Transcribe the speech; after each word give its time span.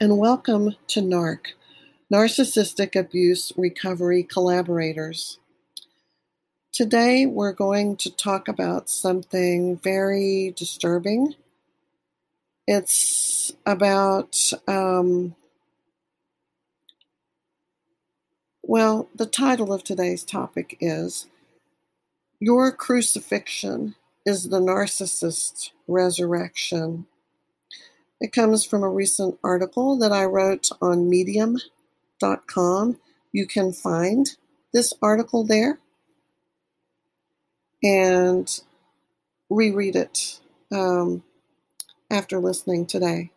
And 0.00 0.16
welcome 0.16 0.76
to 0.88 1.00
NARC, 1.00 1.54
Narcissistic 2.12 2.94
Abuse 2.94 3.52
Recovery 3.56 4.22
Collaborators. 4.22 5.40
Today 6.72 7.26
we're 7.26 7.52
going 7.52 7.96
to 7.96 8.14
talk 8.14 8.46
about 8.46 8.88
something 8.88 9.76
very 9.82 10.54
disturbing. 10.56 11.34
It's 12.68 13.50
about, 13.66 14.36
um, 14.68 15.34
well, 18.62 19.08
the 19.16 19.26
title 19.26 19.72
of 19.72 19.82
today's 19.82 20.22
topic 20.22 20.76
is 20.80 21.26
Your 22.38 22.70
Crucifixion 22.70 23.96
is 24.24 24.50
the 24.50 24.60
Narcissist's 24.60 25.72
Resurrection. 25.88 27.06
It 28.20 28.32
comes 28.32 28.64
from 28.64 28.82
a 28.82 28.88
recent 28.88 29.38
article 29.44 29.96
that 29.98 30.12
I 30.12 30.24
wrote 30.24 30.68
on 30.80 31.08
medium.com. 31.08 32.98
You 33.32 33.46
can 33.46 33.72
find 33.72 34.28
this 34.72 34.92
article 35.00 35.44
there 35.44 35.78
and 37.82 38.60
reread 39.48 39.94
it 39.96 40.40
um, 40.72 41.22
after 42.10 42.40
listening 42.40 42.86
today. 42.86 43.30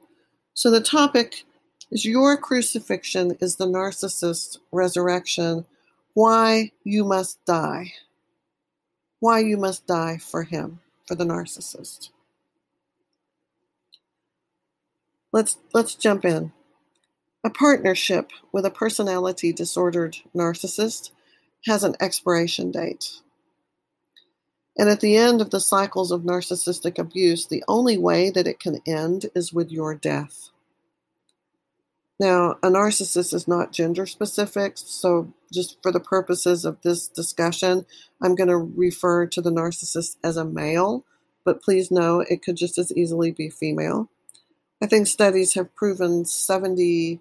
So, 0.53 0.71
the 0.71 0.81
topic 0.81 1.43
is 1.91 2.05
Your 2.05 2.37
Crucifixion 2.37 3.37
is 3.39 3.57
the 3.57 3.67
Narcissist's 3.67 4.59
Resurrection. 4.71 5.65
Why 6.13 6.71
you 6.83 7.05
must 7.05 7.43
die. 7.45 7.93
Why 9.19 9.39
you 9.39 9.57
must 9.57 9.85
die 9.85 10.17
for 10.17 10.43
him, 10.43 10.79
for 11.05 11.15
the 11.15 11.23
narcissist. 11.23 12.09
Let's 15.31 15.57
let's 15.73 15.95
jump 15.95 16.25
in. 16.25 16.51
A 17.43 17.49
partnership 17.49 18.31
with 18.51 18.65
a 18.65 18.71
personality 18.71 19.51
disordered 19.53 20.17
narcissist 20.35 21.11
has 21.65 21.83
an 21.83 21.95
expiration 21.99 22.71
date. 22.71 23.21
And 24.77 24.89
at 24.89 25.01
the 25.01 25.15
end 25.15 25.41
of 25.41 25.49
the 25.49 25.59
cycles 25.59 26.11
of 26.11 26.21
narcissistic 26.21 26.97
abuse, 26.97 27.47
the 27.47 27.63
only 27.67 27.97
way 27.97 28.29
that 28.29 28.47
it 28.47 28.59
can 28.59 28.79
end 28.85 29.27
is 29.35 29.53
with 29.53 29.71
your 29.71 29.95
death. 29.95 30.49
Now, 32.19 32.51
a 32.61 32.69
narcissist 32.69 33.33
is 33.33 33.47
not 33.47 33.73
gender 33.73 34.05
specific, 34.05 34.73
so 34.75 35.33
just 35.51 35.81
for 35.81 35.91
the 35.91 35.99
purposes 35.99 36.65
of 36.65 36.79
this 36.83 37.07
discussion, 37.07 37.85
I'm 38.21 38.35
going 38.35 38.49
to 38.49 38.57
refer 38.57 39.25
to 39.25 39.41
the 39.41 39.49
narcissist 39.49 40.17
as 40.23 40.37
a 40.37 40.45
male, 40.45 41.03
but 41.43 41.63
please 41.63 41.89
know 41.89 42.19
it 42.19 42.43
could 42.43 42.57
just 42.57 42.77
as 42.77 42.95
easily 42.95 43.31
be 43.31 43.49
female. 43.49 44.09
I 44.81 44.87
think 44.87 45.07
studies 45.07 45.53
have 45.53 45.75
proven 45.75 46.23
74%, 46.23 47.19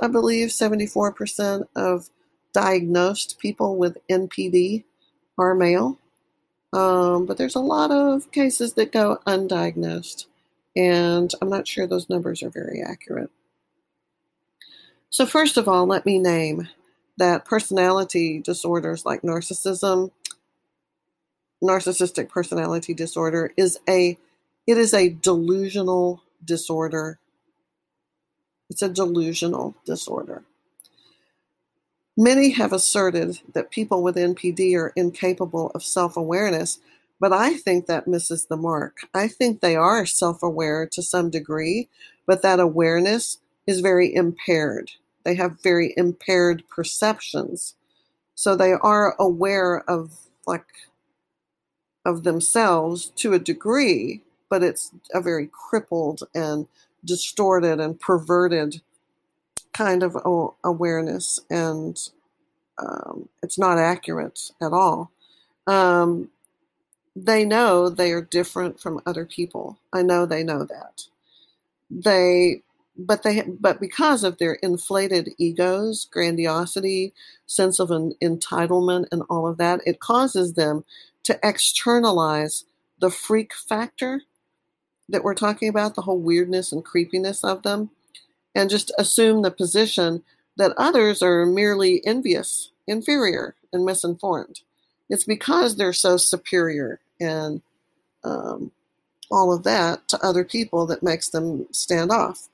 I 0.00 0.06
believe, 0.06 0.48
74% 0.48 1.68
of 1.74 2.08
diagnosed 2.52 3.38
people 3.38 3.76
with 3.76 3.98
NPD 4.08 4.84
are 5.36 5.54
male. 5.54 5.98
Um, 6.72 7.26
but 7.26 7.36
there's 7.36 7.54
a 7.54 7.60
lot 7.60 7.90
of 7.90 8.30
cases 8.32 8.74
that 8.74 8.92
go 8.92 9.18
undiagnosed, 9.26 10.26
and 10.76 11.32
I'm 11.40 11.48
not 11.48 11.66
sure 11.66 11.86
those 11.86 12.10
numbers 12.10 12.42
are 12.42 12.50
very 12.50 12.82
accurate. 12.82 13.30
So, 15.10 15.24
first 15.26 15.56
of 15.56 15.68
all, 15.68 15.86
let 15.86 16.04
me 16.04 16.18
name 16.18 16.68
that 17.18 17.44
personality 17.44 18.40
disorders 18.40 19.06
like 19.06 19.22
narcissism, 19.22 20.10
narcissistic 21.62 22.28
personality 22.28 22.94
disorder 22.94 23.52
is 23.56 23.78
a 23.88 24.18
it 24.66 24.78
is 24.78 24.92
a 24.92 25.10
delusional 25.10 26.22
disorder. 26.44 27.18
It's 28.68 28.82
a 28.82 28.88
delusional 28.88 29.76
disorder. 29.84 30.42
Many 32.16 32.50
have 32.50 32.72
asserted 32.72 33.40
that 33.52 33.70
people 33.70 34.02
with 34.02 34.16
NPD 34.16 34.74
are 34.74 34.92
incapable 34.96 35.70
of 35.74 35.82
self 35.82 36.16
awareness, 36.16 36.78
but 37.20 37.32
I 37.32 37.54
think 37.54 37.86
that 37.86 38.08
misses 38.08 38.46
the 38.46 38.56
mark. 38.56 38.98
I 39.14 39.28
think 39.28 39.60
they 39.60 39.76
are 39.76 40.06
self 40.06 40.42
aware 40.42 40.86
to 40.92 41.02
some 41.02 41.30
degree, 41.30 41.88
but 42.26 42.42
that 42.42 42.58
awareness 42.58 43.38
is 43.66 43.80
very 43.80 44.14
impaired. 44.14 44.92
They 45.24 45.34
have 45.34 45.62
very 45.62 45.92
impaired 45.96 46.64
perceptions. 46.68 47.74
So 48.34 48.56
they 48.56 48.72
are 48.72 49.14
aware 49.18 49.88
of 49.88 50.12
like 50.46 50.64
of 52.06 52.22
themselves 52.22 53.10
to 53.16 53.34
a 53.34 53.38
degree, 53.38 54.22
but 54.48 54.62
it's 54.62 54.92
a 55.12 55.20
very 55.20 55.50
crippled 55.52 56.22
and 56.34 56.68
distorted 57.04 57.80
and 57.80 57.98
perverted 58.00 58.80
kind 59.72 60.02
of 60.02 60.16
awareness, 60.64 61.40
and 61.50 61.98
um, 62.78 63.28
it's 63.42 63.58
not 63.58 63.78
accurate 63.78 64.50
at 64.62 64.72
all. 64.72 65.10
Um, 65.66 66.30
they 67.14 67.44
know 67.44 67.88
they 67.88 68.12
are 68.12 68.22
different 68.22 68.78
from 68.78 69.00
other 69.04 69.24
people. 69.26 69.78
I 69.92 70.02
know 70.02 70.26
they 70.26 70.44
know 70.44 70.64
that. 70.64 71.02
They, 71.90 72.62
but 72.96 73.22
they, 73.22 73.42
but 73.42 73.80
because 73.80 74.22
of 74.22 74.38
their 74.38 74.54
inflated 74.54 75.30
egos, 75.38 76.06
grandiosity, 76.10 77.12
sense 77.46 77.78
of 77.78 77.90
an 77.90 78.14
entitlement, 78.22 79.06
and 79.10 79.22
all 79.28 79.46
of 79.46 79.58
that, 79.58 79.80
it 79.84 80.00
causes 80.00 80.54
them 80.54 80.84
to 81.26 81.38
externalize 81.42 82.64
the 83.00 83.10
freak 83.10 83.52
factor 83.52 84.22
that 85.08 85.24
we're 85.24 85.34
talking 85.34 85.68
about, 85.68 85.96
the 85.96 86.02
whole 86.02 86.20
weirdness 86.20 86.70
and 86.70 86.84
creepiness 86.84 87.42
of 87.42 87.62
them, 87.62 87.90
and 88.54 88.70
just 88.70 88.92
assume 88.96 89.42
the 89.42 89.50
position 89.50 90.22
that 90.56 90.72
others 90.76 91.22
are 91.22 91.44
merely 91.44 92.00
envious, 92.06 92.70
inferior, 92.86 93.56
and 93.72 93.84
misinformed. 93.84 94.60
It's 95.08 95.24
because 95.24 95.76
they're 95.76 95.92
so 95.92 96.16
superior 96.16 97.00
and 97.20 97.60
um, 98.22 98.70
all 99.28 99.52
of 99.52 99.64
that 99.64 100.06
to 100.08 100.24
other 100.24 100.44
people 100.44 100.86
that 100.86 101.02
makes 101.02 101.28
them 101.28 101.66
stand 101.72 102.12
off, 102.12 102.48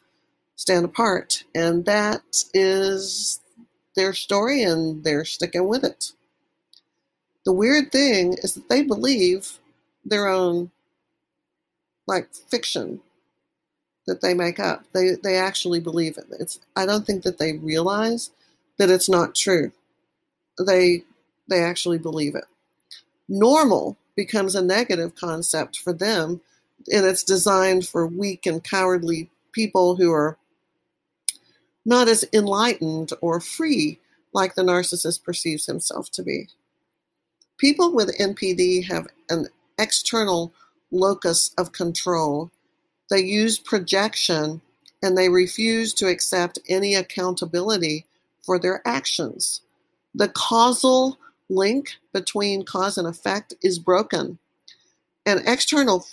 stand 0.56 0.87
apart. 0.87 1.44
And 1.55 1.84
that 1.84 2.22
is 2.55 3.38
their 3.97 4.15
story, 4.15 4.62
and 4.62 5.05
they're 5.05 5.27
sticking 5.27 5.69
with 5.69 5.84
it. 5.84 6.12
The 7.45 7.53
weird 7.53 7.91
thing 7.91 8.35
is 8.43 8.55
that 8.55 8.69
they 8.69 8.83
believe 8.83 9.59
their 10.05 10.29
own 10.29 10.71
like 12.07 12.33
fiction 12.35 13.01
that 14.07 14.21
they 14.21 14.35
make 14.35 14.59
up. 14.59 14.85
They 14.93 15.17
they 15.23 15.37
actually 15.37 15.81
believe 15.81 16.19
it. 16.19 16.27
It's 16.39 16.59
I 16.77 16.87
don't 16.87 17.07
think 17.07 17.23
that 17.23 17.39
they 17.39 17.55
realize 17.55 18.31
that 18.79 18.91
it's 18.91 19.09
not 19.09 19.35
true. 19.35 19.73
They 20.65 21.05
they 21.49 21.63
actually 21.63 21.99
believe 21.99 22.35
it. 22.35 22.45
Normal 23.29 23.97
becomes 24.17 24.55
a 24.55 24.63
negative 24.63 25.15
concept 25.15 25.79
for 25.79 25.93
them 25.93 26.41
and 26.93 27.07
it's 27.07 27.23
designed 27.23 27.87
for 27.87 28.07
weak 28.07 28.47
and 28.47 28.63
cowardly 28.63 29.31
people 29.53 29.97
who 29.97 30.13
are 30.13 30.37
not 31.85 32.09
as 32.09 32.25
enlightened 32.33 33.13
or 33.21 33.41
free 33.41 33.99
like 34.33 34.55
the 34.55 34.63
narcissist 34.63 35.23
perceives 35.23 35.67
himself 35.67 36.11
to 36.11 36.23
be. 36.23 36.49
People 37.62 37.93
with 37.93 38.19
NPD 38.19 38.89
have 38.89 39.06
an 39.31 39.47
external 39.78 40.53
locus 40.91 41.55
of 41.56 41.71
control. 41.71 42.50
They 43.09 43.20
use 43.20 43.56
projection 43.56 44.61
and 45.00 45.17
they 45.17 45.29
refuse 45.29 45.94
to 45.94 46.09
accept 46.09 46.59
any 46.69 46.97
accountability 46.97 48.05
for 48.44 48.59
their 48.59 48.82
actions. 48.85 49.61
The 50.12 50.29
causal 50.31 51.20
link 51.49 51.99
between 52.12 52.64
cause 52.64 52.99
and 52.99 53.06
effect 53.06 53.55
is 53.62 53.79
broken. 53.79 54.41
An 55.25 55.43
external 55.47 56.05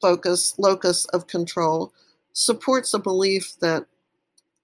focus, 0.00 0.58
locus 0.58 1.04
of 1.12 1.26
control, 1.26 1.92
supports 2.32 2.94
a 2.94 2.98
belief 2.98 3.56
that, 3.60 3.84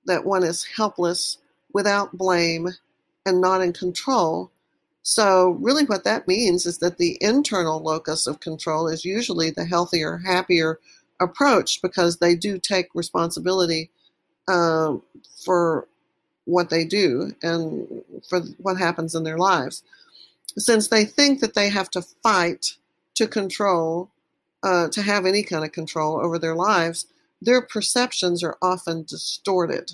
that 0.07 0.25
one 0.25 0.43
is 0.43 0.65
helpless, 0.65 1.37
without 1.75 2.17
blame, 2.17 2.71
and 3.27 3.43
not 3.43 3.61
in 3.61 3.75
control, 3.75 4.51
so, 5.07 5.51
really, 5.61 5.85
what 5.85 6.05
that 6.05 6.27
means 6.27 6.65
is 6.65 6.79
that 6.79 6.97
the 6.97 7.19
internal 7.21 7.79
locus 7.79 8.27
of 8.27 8.41
control 8.41 8.89
is 8.89 9.05
usually 9.05 9.51
the 9.51 9.67
healthier, 9.67 10.17
happier 10.17 10.81
approach 11.21 11.83
because 11.83 12.17
they 12.17 12.35
do 12.35 12.59
take 12.59 12.89
responsibility 12.95 13.91
um, 14.49 15.03
for 15.45 15.87
what 16.47 16.71
they 16.71 16.87
do 16.87 17.33
and 17.43 18.03
for 18.27 18.41
what 18.57 18.79
happens 18.79 19.15
in 19.15 19.25
their 19.25 19.37
lives. 19.37 19.83
Since 20.57 20.89
they 20.89 21.05
think 21.05 21.41
that 21.41 21.53
they 21.53 21.69
have 21.69 21.91
to 21.91 22.01
fight 22.01 22.77
to 23.17 23.27
control, 23.27 24.09
uh, 24.63 24.89
to 24.89 25.03
have 25.03 25.27
any 25.27 25.43
kind 25.43 25.67
of 25.67 25.73
control 25.73 26.19
over 26.19 26.39
their 26.39 26.55
lives, 26.55 27.07
their 27.43 27.61
perceptions 27.61 28.43
are 28.43 28.57
often 28.63 29.03
distorted. 29.03 29.93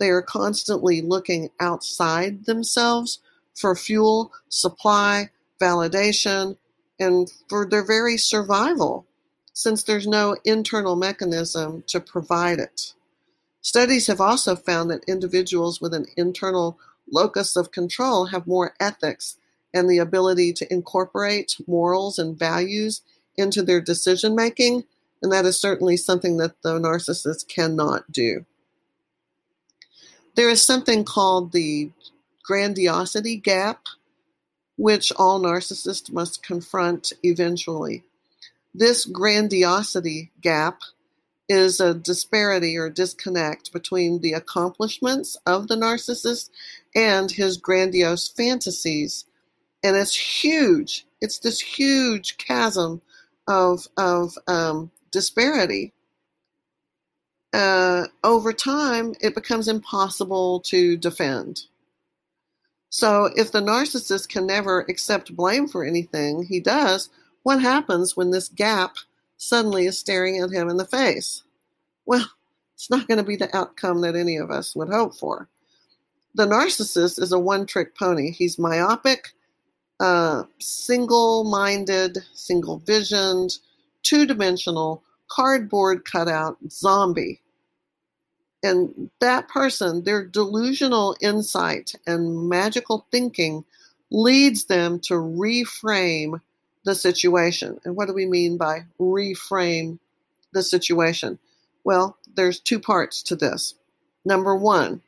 They 0.00 0.10
are 0.10 0.22
constantly 0.22 1.02
looking 1.02 1.50
outside 1.60 2.46
themselves 2.46 3.20
for 3.54 3.74
fuel, 3.76 4.32
supply, 4.48 5.30
validation, 5.60 6.56
and 6.98 7.30
for 7.48 7.66
their 7.66 7.84
very 7.84 8.16
survival. 8.16 9.06
since 9.52 9.82
there's 9.82 10.06
no 10.06 10.36
internal 10.44 10.96
mechanism 10.96 11.84
to 11.86 12.00
provide 12.00 12.58
it. 12.58 12.94
Studies 13.60 14.06
have 14.06 14.20
also 14.20 14.56
found 14.56 14.90
that 14.90 15.04
individuals 15.06 15.80
with 15.80 15.92
an 15.92 16.06
internal 16.16 16.78
locus 17.12 17.56
of 17.56 17.70
control 17.70 18.26
have 18.26 18.46
more 18.46 18.74
ethics 18.80 19.36
and 19.74 19.88
the 19.88 19.98
ability 19.98 20.52
to 20.54 20.72
incorporate 20.72 21.56
morals 21.66 22.18
and 22.18 22.38
values 22.38 23.02
into 23.36 23.62
their 23.62 23.80
decision 23.80 24.34
making, 24.34 24.84
and 25.22 25.30
that 25.30 25.44
is 25.44 25.60
certainly 25.60 25.96
something 25.96 26.38
that 26.38 26.62
the 26.62 26.78
narcissist 26.78 27.46
cannot 27.48 28.10
do. 28.10 28.46
There 30.36 30.48
is 30.48 30.62
something 30.62 31.04
called 31.04 31.52
the 31.52 31.90
grandiosity 32.50 33.36
gap, 33.36 33.84
which 34.76 35.12
all 35.12 35.40
narcissists 35.40 36.10
must 36.10 36.42
confront 36.42 37.12
eventually. 37.22 38.02
This 38.74 39.04
grandiosity 39.04 40.32
gap 40.40 40.80
is 41.48 41.78
a 41.78 41.94
disparity 41.94 42.76
or 42.76 42.90
disconnect 42.90 43.72
between 43.72 44.20
the 44.20 44.32
accomplishments 44.32 45.36
of 45.46 45.68
the 45.68 45.76
narcissist 45.76 46.50
and 46.92 47.30
his 47.30 47.56
grandiose 47.56 48.26
fantasies. 48.26 49.26
And 49.84 49.94
it's 49.94 50.42
huge. 50.42 51.06
It's 51.20 51.38
this 51.38 51.60
huge 51.60 52.36
chasm 52.36 53.00
of, 53.46 53.86
of 53.96 54.36
um, 54.48 54.90
disparity. 55.12 55.92
Uh, 57.52 58.06
over 58.24 58.52
time, 58.52 59.14
it 59.20 59.36
becomes 59.36 59.68
impossible 59.68 60.58
to 60.62 60.96
defend. 60.96 61.66
So, 62.90 63.30
if 63.36 63.52
the 63.52 63.60
narcissist 63.60 64.28
can 64.28 64.46
never 64.46 64.80
accept 64.80 65.36
blame 65.36 65.68
for 65.68 65.84
anything 65.84 66.42
he 66.42 66.58
does, 66.58 67.08
what 67.44 67.62
happens 67.62 68.16
when 68.16 68.30
this 68.30 68.48
gap 68.48 68.96
suddenly 69.36 69.86
is 69.86 69.98
staring 69.98 70.40
at 70.40 70.50
him 70.50 70.68
in 70.68 70.76
the 70.76 70.84
face? 70.84 71.44
Well, 72.04 72.28
it's 72.74 72.90
not 72.90 73.06
going 73.06 73.18
to 73.18 73.24
be 73.24 73.36
the 73.36 73.54
outcome 73.56 74.00
that 74.00 74.16
any 74.16 74.36
of 74.36 74.50
us 74.50 74.74
would 74.74 74.88
hope 74.88 75.14
for. 75.14 75.48
The 76.34 76.46
narcissist 76.46 77.20
is 77.20 77.32
a 77.32 77.38
one 77.38 77.64
trick 77.64 77.96
pony. 77.96 78.32
He's 78.32 78.58
myopic, 78.58 79.30
uh, 80.00 80.44
single 80.58 81.44
minded, 81.44 82.18
single 82.34 82.78
visioned, 82.78 83.58
two 84.02 84.26
dimensional, 84.26 85.02
cardboard 85.28 86.04
cutout 86.04 86.56
zombie. 86.70 87.39
And 88.62 89.10
that 89.20 89.48
person, 89.48 90.04
their 90.04 90.24
delusional 90.24 91.16
insight 91.20 91.94
and 92.06 92.48
magical 92.48 93.06
thinking 93.10 93.64
leads 94.10 94.64
them 94.64 95.00
to 95.00 95.14
reframe 95.14 96.40
the 96.84 96.94
situation. 96.94 97.80
And 97.84 97.96
what 97.96 98.08
do 98.08 98.14
we 98.14 98.26
mean 98.26 98.56
by 98.58 98.84
reframe 98.98 99.98
the 100.52 100.62
situation? 100.62 101.38
Well, 101.84 102.18
there's 102.34 102.60
two 102.60 102.80
parts 102.80 103.22
to 103.24 103.36
this. 103.36 103.74
Number 104.24 104.54
one, 104.54 105.00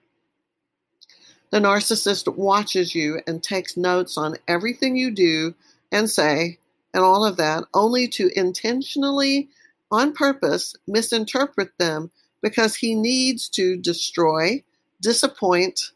the 1.51 1.59
narcissist 1.59 2.35
watches 2.35 2.95
you 2.95 3.21
and 3.27 3.43
takes 3.43 3.77
notes 3.77 4.17
on 4.17 4.37
everything 4.49 4.97
you 4.97 5.11
do 5.11 5.55
and 5.91 6.09
say 6.09 6.59
and 6.95 7.03
all 7.03 7.25
of 7.25 7.37
that, 7.39 7.65
only 7.75 8.09
to 8.09 8.31
intentionally, 8.39 9.49
on 9.91 10.13
purpose, 10.13 10.75
misinterpret 10.87 11.77
them 11.79 12.11
because 12.43 12.75
he 12.75 12.95
needs 12.95 13.49
to 13.51 13.77
destroy, 13.77 14.63
disappoint, 15.01 15.93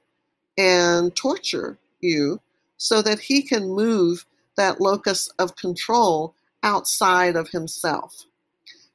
and 0.56 1.14
torture 1.14 1.78
you 2.00 2.40
so 2.76 3.02
that 3.02 3.20
he 3.20 3.42
can 3.42 3.68
move 3.68 4.24
that 4.56 4.80
locus 4.80 5.28
of 5.38 5.56
control 5.56 6.34
outside 6.62 7.36
of 7.36 7.50
himself. 7.50 8.24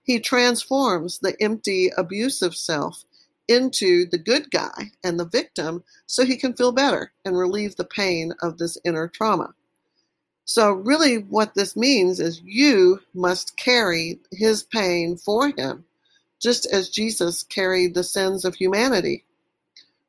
He 0.03 0.19
transforms 0.19 1.19
the 1.19 1.35
empty, 1.41 1.91
abusive 1.97 2.55
self 2.55 3.05
into 3.47 4.05
the 4.05 4.17
good 4.17 4.49
guy 4.49 4.91
and 5.03 5.19
the 5.19 5.25
victim 5.25 5.83
so 6.07 6.25
he 6.25 6.37
can 6.37 6.53
feel 6.53 6.71
better 6.71 7.11
and 7.25 7.37
relieve 7.37 7.75
the 7.75 7.85
pain 7.85 8.33
of 8.41 8.57
this 8.57 8.77
inner 8.83 9.07
trauma. 9.07 9.53
So, 10.45 10.71
really, 10.71 11.17
what 11.19 11.53
this 11.53 11.75
means 11.75 12.19
is 12.19 12.41
you 12.43 12.99
must 13.13 13.57
carry 13.57 14.19
his 14.31 14.63
pain 14.63 15.15
for 15.17 15.49
him, 15.49 15.85
just 16.41 16.65
as 16.71 16.89
Jesus 16.89 17.43
carried 17.43 17.93
the 17.93 18.03
sins 18.03 18.43
of 18.45 18.55
humanity. 18.55 19.25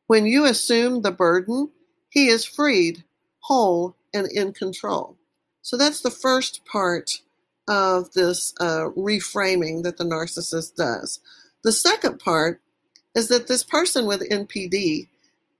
When 0.06 0.26
you 0.26 0.44
assume 0.44 1.02
the 1.02 1.12
burden, 1.12 1.70
he 2.08 2.29
is 2.29 2.44
freed, 2.44 3.05
whole, 3.40 3.96
and 4.12 4.31
in 4.31 4.52
control. 4.52 5.17
So 5.62 5.76
that's 5.76 6.00
the 6.00 6.11
first 6.11 6.64
part 6.64 7.20
of 7.69 8.12
this 8.12 8.52
uh, 8.61 8.88
reframing 8.96 9.82
that 9.84 9.96
the 9.96 10.05
narcissist 10.05 10.75
does. 10.75 11.20
The 11.62 11.73
second 11.73 12.19
part 12.19 12.61
is 13.14 13.28
that 13.28 13.46
this 13.46 13.62
person 13.62 14.06
with 14.06 14.28
NPD 14.28 15.08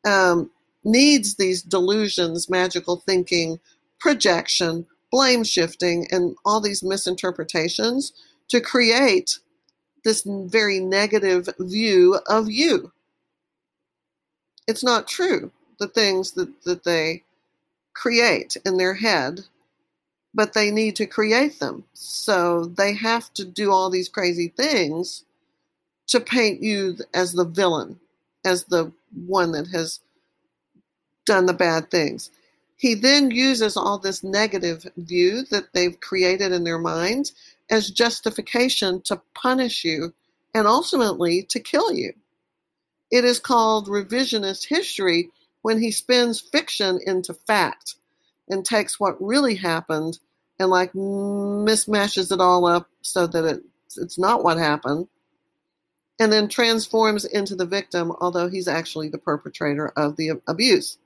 um, 0.05 0.51
needs 0.85 1.37
these 1.37 1.63
delusions, 1.63 2.51
magical 2.51 2.97
thinking, 2.97 3.61
projection, 4.01 4.87
blame 5.11 5.45
shifting, 5.45 6.09
and 6.11 6.35
all 6.45 6.61
these 6.61 6.83
misinterpretations 6.83 8.13
to 8.49 8.61
create 8.61 9.39
this 10.05 10.23
very 10.27 10.81
negative 10.81 11.49
view 11.59 12.19
of 12.29 12.51
you. 12.51 12.93
It's 14.67 14.85
not 14.85 15.09
true, 15.09 15.51
the 15.79 15.89
things 15.89 16.33
that, 16.33 16.63
that 16.65 16.85
they 16.85 17.25
create 17.95 18.57
in 18.65 18.77
their 18.77 18.95
head 18.95 19.41
but 20.35 20.53
they 20.53 20.71
need 20.71 20.97
to 20.97 21.07
create 21.07 21.61
them. 21.61 21.85
So 21.95 22.67
they 22.67 22.95
have 22.95 23.33
to 23.35 23.45
do 23.45 23.71
all 23.71 23.91
these 23.91 24.09
crazy 24.09 24.49
things 24.49 25.25
to 26.09 26.21
paint 26.21 26.63
you 26.63 26.97
as 27.15 27.33
the 27.33 27.45
villain, 27.45 27.99
as 28.45 28.65
the 28.65 28.93
one 29.27 29.53
that 29.53 29.69
has 29.69 30.01
done 31.27 31.47
the 31.47 31.53
bad 31.53 31.91
things. 31.91 32.31
He 32.77 32.95
then 32.95 33.31
uses 33.31 33.77
all 33.77 33.99
this 33.99 34.25
negative 34.25 34.87
view 34.97 35.45
that 35.51 35.73
they've 35.73 36.01
created 36.01 36.53
in 36.53 36.65
their 36.65 36.79
minds 36.79 37.33
as 37.73 37.91
justification 37.91 39.01
to 39.01 39.21
punish 39.35 39.83
you 39.83 40.13
and 40.55 40.67
ultimately 40.67 41.43
to 41.43 41.59
kill 41.59 41.91
you. 41.91 42.13
It 43.11 43.25
is 43.25 43.41
called 43.41 43.89
revisionist 43.89 44.69
history 44.69 45.31
when 45.63 45.81
he 45.81 45.91
spins 45.91 46.41
fiction 46.41 47.01
into 47.07 47.33
fact 47.33 47.97
and 48.49 48.65
takes 48.65 49.01
what 49.01 49.21
really 49.21 49.55
happened 49.55 50.19
and 50.61 50.69
like 50.69 50.93
mismatches 50.93 52.31
it 52.31 52.41
all 52.41 52.67
up 52.67 52.89
so 53.01 53.27
that 53.27 53.45
it, 53.45 53.63
it's 53.97 54.19
not 54.19 54.45
what 54.45 54.59
happened 54.59 55.09
and 56.21 56.31
then 56.31 56.49
transforms 56.49 57.25
into 57.25 57.57
the 57.57 57.67
victim 57.67 58.13
although 58.21 58.49
he's 58.49 58.69
actually 58.69 59.09
the 59.09 59.19
perpetrator 59.19 59.89
of 59.97 60.17
the 60.17 60.33
abuse 60.47 60.99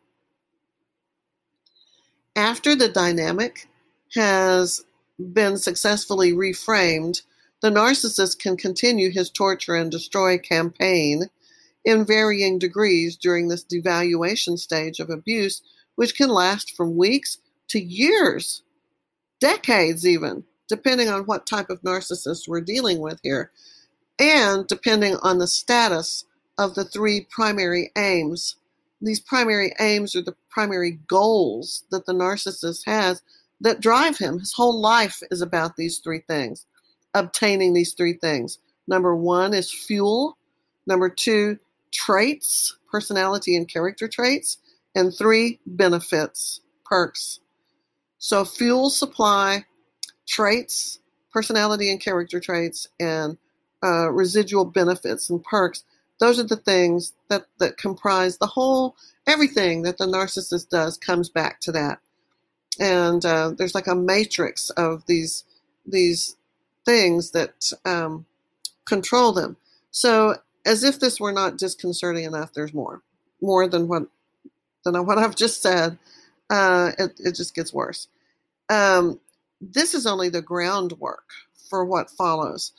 after 2.34 2.74
the 2.74 2.88
dynamic 2.88 3.68
has 4.14 4.84
been 5.32 5.56
successfully 5.56 6.32
reframed 6.32 7.22
the 7.62 7.70
narcissist 7.70 8.38
can 8.38 8.56
continue 8.56 9.10
his 9.10 9.30
torture 9.30 9.74
and 9.74 9.90
destroy 9.90 10.38
campaign 10.38 11.24
in 11.84 12.04
varying 12.04 12.58
degrees 12.58 13.16
during 13.16 13.48
this 13.48 13.64
devaluation 13.64 14.58
stage 14.58 15.00
of 15.00 15.08
abuse 15.08 15.62
which 15.96 16.16
can 16.16 16.28
last 16.28 16.76
from 16.76 16.96
weeks 16.96 17.38
to 17.68 17.80
years, 17.80 18.62
decades 19.40 20.06
even, 20.06 20.44
depending 20.68 21.08
on 21.08 21.22
what 21.22 21.46
type 21.46 21.70
of 21.70 21.82
narcissist 21.82 22.46
we're 22.46 22.60
dealing 22.60 23.00
with 23.00 23.18
here, 23.22 23.50
and 24.20 24.66
depending 24.66 25.16
on 25.22 25.38
the 25.38 25.46
status 25.46 26.24
of 26.56 26.74
the 26.74 26.84
three 26.84 27.26
primary 27.28 27.90
aims. 27.96 28.56
These 29.00 29.20
primary 29.20 29.74
aims 29.80 30.14
are 30.14 30.22
the 30.22 30.36
primary 30.48 31.00
goals 31.08 31.84
that 31.90 32.06
the 32.06 32.14
narcissist 32.14 32.86
has 32.86 33.22
that 33.60 33.80
drive 33.80 34.18
him. 34.18 34.38
His 34.38 34.52
whole 34.52 34.80
life 34.80 35.20
is 35.30 35.40
about 35.40 35.76
these 35.76 35.98
three 35.98 36.20
things, 36.26 36.66
obtaining 37.14 37.72
these 37.72 37.94
three 37.94 38.14
things. 38.14 38.58
Number 38.86 39.16
one 39.16 39.54
is 39.54 39.72
fuel. 39.72 40.36
Number 40.86 41.08
two, 41.08 41.58
traits, 41.92 42.76
personality 42.90 43.56
and 43.56 43.68
character 43.68 44.08
traits. 44.08 44.58
And 44.94 45.14
three, 45.14 45.60
benefits, 45.66 46.60
perks. 46.84 47.40
So, 48.18 48.44
fuel 48.44 48.88
supply, 48.88 49.66
traits, 50.26 51.00
personality 51.32 51.90
and 51.90 52.00
character 52.00 52.40
traits, 52.40 52.88
and 52.98 53.36
uh, 53.84 54.10
residual 54.10 54.64
benefits 54.64 55.28
and 55.28 55.42
perks. 55.44 55.84
Those 56.18 56.40
are 56.40 56.44
the 56.44 56.56
things 56.56 57.12
that, 57.28 57.44
that 57.58 57.76
comprise 57.76 58.38
the 58.38 58.46
whole, 58.46 58.96
everything 59.26 59.82
that 59.82 59.98
the 59.98 60.06
narcissist 60.06 60.70
does 60.70 60.96
comes 60.96 61.28
back 61.28 61.60
to 61.60 61.72
that. 61.72 61.98
And 62.78 63.24
uh, 63.24 63.52
there's 63.56 63.74
like 63.74 63.86
a 63.86 63.94
matrix 63.94 64.70
of 64.70 65.06
these, 65.06 65.44
these 65.86 66.36
things 66.84 67.30
that 67.32 67.72
um, 67.84 68.26
control 68.84 69.32
them. 69.32 69.56
So, 69.90 70.36
as 70.64 70.82
if 70.82 70.98
this 70.98 71.20
were 71.20 71.32
not 71.32 71.58
disconcerting 71.58 72.24
enough, 72.24 72.52
there's 72.52 72.74
more, 72.74 73.02
more 73.40 73.68
than 73.68 73.86
what 73.86 74.08
than 74.84 75.06
what 75.06 75.18
I've 75.18 75.36
just 75.36 75.62
said 75.62 75.98
uh, 76.50 76.92
it, 76.98 77.18
it 77.18 77.34
just 77.34 77.54
gets 77.54 77.72
worse. 77.72 78.08
Um, 78.68 79.20
this 79.60 79.94
is 79.94 80.06
only 80.06 80.28
the 80.28 80.42
groundwork 80.42 81.28
for 81.68 81.84
what 81.84 82.10
follows. 82.10 82.72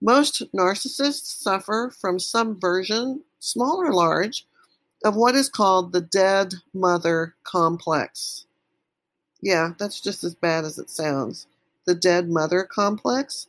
Most 0.00 0.42
narcissists 0.54 1.42
suffer 1.42 1.92
from 1.98 2.18
some 2.18 2.58
version, 2.58 3.22
small 3.38 3.80
or 3.80 3.92
large, 3.92 4.46
of 5.04 5.16
what 5.16 5.34
is 5.34 5.48
called 5.48 5.92
the 5.92 6.00
dead 6.00 6.54
mother 6.74 7.34
complex. 7.44 8.46
Yeah, 9.40 9.70
that's 9.78 10.00
just 10.00 10.24
as 10.24 10.34
bad 10.34 10.64
as 10.64 10.78
it 10.78 10.90
sounds. 10.90 11.46
The 11.86 11.94
dead 11.94 12.28
mother 12.28 12.64
complex. 12.64 13.46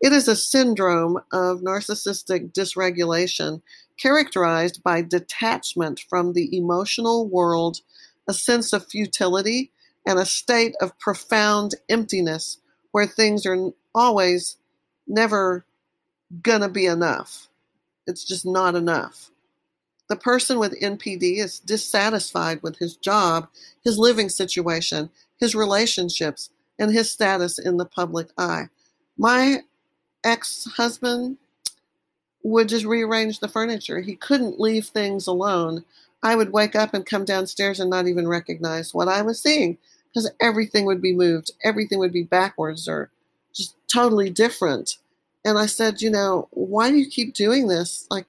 It 0.00 0.12
is 0.12 0.28
a 0.28 0.36
syndrome 0.36 1.18
of 1.32 1.60
narcissistic 1.60 2.52
dysregulation 2.52 3.62
characterized 3.98 4.82
by 4.82 5.02
detachment 5.02 6.00
from 6.08 6.32
the 6.32 6.56
emotional 6.56 7.26
world, 7.26 7.80
a 8.28 8.34
sense 8.34 8.72
of 8.72 8.86
futility, 8.86 9.72
and 10.06 10.18
a 10.18 10.26
state 10.26 10.74
of 10.80 10.98
profound 10.98 11.74
emptiness 11.88 12.58
where 12.92 13.06
things 13.06 13.46
are 13.46 13.72
always 13.94 14.56
never 15.06 15.64
gonna 16.42 16.68
be 16.68 16.86
enough. 16.86 17.48
It's 18.06 18.24
just 18.24 18.44
not 18.46 18.74
enough. 18.74 19.30
The 20.08 20.16
person 20.16 20.58
with 20.58 20.80
NPD 20.80 21.38
is 21.38 21.58
dissatisfied 21.60 22.62
with 22.62 22.78
his 22.78 22.96
job, 22.96 23.48
his 23.84 23.98
living 23.98 24.28
situation, 24.28 25.10
his 25.38 25.54
relationships, 25.54 26.50
and 26.78 26.92
his 26.92 27.10
status 27.10 27.58
in 27.58 27.76
the 27.76 27.84
public 27.84 28.28
eye. 28.38 28.68
My 29.18 29.62
ex 30.24 30.68
husband 30.76 31.38
would 32.42 32.68
just 32.68 32.84
rearrange 32.84 33.40
the 33.40 33.48
furniture. 33.48 34.00
He 34.00 34.14
couldn't 34.14 34.60
leave 34.60 34.86
things 34.86 35.26
alone. 35.26 35.84
I 36.22 36.36
would 36.36 36.52
wake 36.52 36.76
up 36.76 36.94
and 36.94 37.04
come 37.04 37.24
downstairs 37.24 37.80
and 37.80 37.90
not 37.90 38.06
even 38.06 38.28
recognize 38.28 38.94
what 38.94 39.08
I 39.08 39.22
was 39.22 39.42
seeing 39.42 39.78
because 40.08 40.30
everything 40.40 40.84
would 40.86 41.02
be 41.02 41.12
moved, 41.12 41.50
everything 41.64 41.98
would 41.98 42.12
be 42.12 42.22
backwards 42.22 42.88
or 42.88 43.10
just 43.52 43.76
totally 43.88 44.30
different. 44.30 44.98
And 45.44 45.58
I 45.58 45.66
said, 45.66 46.02
you 46.02 46.10
know, 46.10 46.48
why 46.52 46.90
do 46.90 46.96
you 46.96 47.08
keep 47.08 47.34
doing 47.34 47.68
this? 47.68 48.06
Like, 48.10 48.26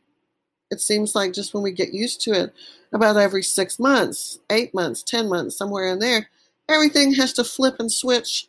it 0.70 0.82
seems 0.82 1.16
like 1.16 1.34
just 1.34 1.54
when 1.54 1.64
we 1.64 1.72
get 1.72 1.94
used 1.94 2.22
to 2.22 2.32
it, 2.34 2.54
about 2.94 3.18
every 3.18 3.44
six 3.44 3.80
months, 3.80 4.40
eight 4.50 4.74
months, 4.74 5.04
10 5.04 5.30
months, 5.30 5.58
somewhere 5.58 5.88
in 5.88 6.00
there, 6.00 6.30
everything 6.70 7.14
has 7.14 7.34
to 7.34 7.44
flip 7.44 7.76
and 7.80 7.92
switch 7.92 8.48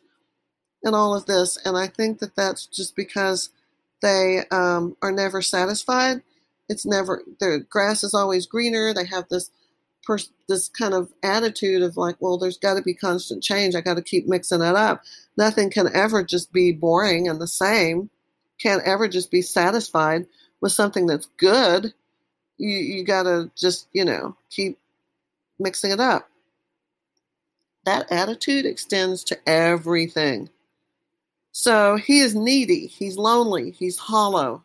and 0.83 0.95
all 0.95 1.13
of 1.13 1.25
this. 1.25 1.57
And 1.65 1.77
I 1.77 1.87
think 1.87 2.19
that 2.19 2.35
that's 2.35 2.65
just 2.65 2.95
because 2.95 3.49
they 4.01 4.43
um, 4.51 4.95
are 5.01 5.11
never 5.11 5.41
satisfied. 5.41 6.21
It's 6.69 6.85
never, 6.85 7.23
their 7.39 7.59
grass 7.59 8.03
is 8.03 8.13
always 8.13 8.45
greener. 8.45 8.93
They 8.93 9.05
have 9.05 9.27
this 9.29 9.51
pers- 10.05 10.31
this 10.47 10.69
kind 10.69 10.93
of 10.93 11.11
attitude 11.23 11.81
of 11.81 11.97
like, 11.97 12.15
well, 12.19 12.37
there's 12.37 12.57
got 12.57 12.75
to 12.75 12.81
be 12.81 12.93
constant 12.93 13.43
change. 13.43 13.75
I 13.75 13.81
got 13.81 13.95
to 13.95 14.01
keep 14.01 14.27
mixing 14.27 14.61
it 14.61 14.75
up. 14.75 15.03
Nothing 15.37 15.69
can 15.69 15.89
ever 15.93 16.23
just 16.23 16.51
be 16.51 16.71
boring 16.71 17.27
and 17.27 17.41
the 17.41 17.47
same. 17.47 18.09
Can't 18.59 18.83
ever 18.83 19.07
just 19.07 19.31
be 19.31 19.41
satisfied 19.41 20.25
with 20.61 20.71
something 20.71 21.05
that's 21.05 21.27
good. 21.37 21.93
You 22.59 22.69
you 22.69 23.03
got 23.03 23.23
to 23.23 23.49
just 23.55 23.87
you 23.93 24.05
know 24.05 24.35
keep 24.51 24.77
mixing 25.57 25.91
it 25.91 25.99
up. 25.99 26.29
That 27.85 28.11
attitude 28.11 28.65
extends 28.67 29.23
to 29.25 29.39
everything. 29.49 30.49
So 31.51 31.95
he 31.95 32.19
is 32.19 32.35
needy. 32.35 32.85
He's 32.85 33.17
lonely. 33.17 33.71
He's 33.71 33.97
hollow. 33.97 34.63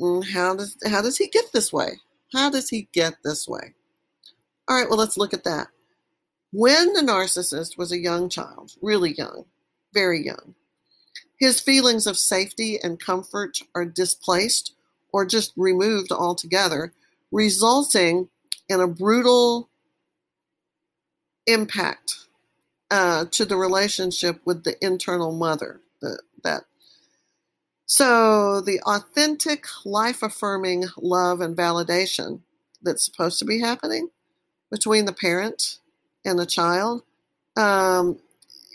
Mm, 0.00 0.30
how 0.30 0.54
does 0.54 0.76
how 0.86 1.02
does 1.02 1.16
he 1.16 1.26
get 1.28 1.46
this 1.52 1.72
way? 1.72 2.00
How 2.32 2.50
does 2.50 2.68
he 2.68 2.88
get 2.92 3.14
this 3.24 3.48
way? 3.48 3.74
All 4.68 4.76
right, 4.76 4.88
well, 4.88 4.98
let's 4.98 5.16
look 5.16 5.32
at 5.32 5.44
that. 5.44 5.68
When 6.52 6.92
the 6.92 7.00
narcissist 7.00 7.78
was 7.78 7.92
a 7.92 7.98
young 7.98 8.28
child, 8.28 8.72
really 8.82 9.14
young, 9.14 9.44
very 9.92 10.24
young, 10.24 10.54
his 11.38 11.60
feelings 11.60 12.06
of 12.06 12.18
safety 12.18 12.78
and 12.82 13.00
comfort 13.00 13.58
are 13.74 13.84
displaced 13.84 14.75
or 15.16 15.24
just 15.24 15.54
removed 15.56 16.12
altogether, 16.12 16.92
resulting 17.32 18.28
in 18.68 18.82
a 18.82 18.86
brutal 18.86 19.70
impact 21.46 22.16
uh, 22.90 23.24
to 23.30 23.46
the 23.46 23.56
relationship 23.56 24.38
with 24.44 24.62
the 24.64 24.76
internal 24.84 25.32
mother. 25.32 25.80
The, 26.02 26.20
that 26.44 26.64
so 27.86 28.60
the 28.60 28.78
authentic, 28.82 29.64
life 29.86 30.22
affirming 30.22 30.84
love 30.98 31.40
and 31.40 31.56
validation 31.56 32.40
that's 32.82 33.06
supposed 33.06 33.38
to 33.38 33.46
be 33.46 33.58
happening 33.58 34.10
between 34.70 35.06
the 35.06 35.14
parent 35.14 35.78
and 36.26 36.38
the 36.38 36.44
child, 36.44 37.04
um, 37.56 38.18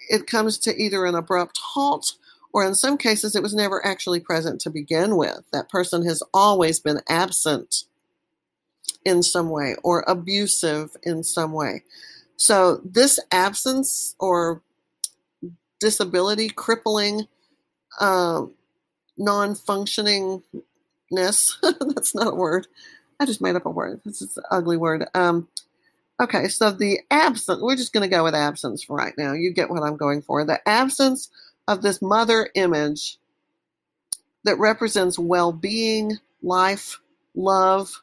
it 0.10 0.26
comes 0.26 0.58
to 0.58 0.76
either 0.76 1.06
an 1.06 1.14
abrupt 1.14 1.60
halt 1.62 2.16
or 2.54 2.66
in 2.66 2.76
some 2.76 2.98
cases 2.98 3.36
it 3.36 3.44
was 3.44 3.54
never 3.54 3.86
actually 3.86 4.20
present 4.20 4.62
to 4.62 4.70
begin 4.70 5.18
with. 5.18 5.42
That 5.52 5.70
person 5.70 6.06
has 6.06 6.24
always 6.34 6.80
been 6.80 7.02
absent 7.10 7.86
in 9.06 9.24
some 9.24 9.50
way 9.50 9.76
or 9.84 10.04
abusive 10.08 10.96
in 11.04 11.24
some 11.24 11.54
way. 11.54 11.84
So, 12.38 12.82
this 12.84 13.20
absence 13.32 14.16
or 14.20 14.62
disability, 15.80 16.50
crippling, 16.50 17.28
uh, 18.00 18.46
non 19.18 19.56
functioningness 19.56 20.42
that's 21.62 22.16
not 22.16 22.34
a 22.34 22.36
word. 22.36 22.68
I 23.20 23.26
just 23.26 23.42
made 23.42 23.56
up 23.56 23.66
a 23.66 23.70
word. 23.70 24.02
This 24.04 24.22
is 24.22 24.38
an 24.38 24.44
ugly 24.50 24.78
word. 24.78 25.06
Um, 25.14 25.48
Okay, 26.22 26.50
so 26.50 26.70
the 26.70 27.00
absence, 27.10 27.60
we're 27.64 27.76
just 27.76 27.94
going 27.94 28.08
to 28.08 28.16
go 28.16 28.24
with 28.24 28.36
absence 28.36 28.84
for 28.84 28.96
right 28.96 29.16
now. 29.18 29.34
You 29.34 29.52
get 29.52 29.72
what 29.72 29.82
I'm 29.82 29.98
going 29.98 30.22
for. 30.22 30.46
The 30.46 30.60
absence 30.70 31.30
of 31.72 31.82
this 31.82 32.02
mother 32.02 32.50
image 32.56 33.18
that 34.44 34.60
represents 34.60 35.20
well 35.20 35.52
being, 35.52 36.20
life, 36.44 37.00
love, 37.36 38.02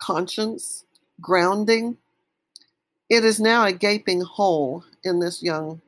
conscience, 0.00 0.84
grounding. 1.20 1.98
It 3.08 3.24
is 3.24 3.40
now 3.40 3.64
a 3.66 3.72
gaping 3.72 4.22
hole 4.22 4.84
in 5.04 5.20
this 5.20 5.42
young 5.42 5.80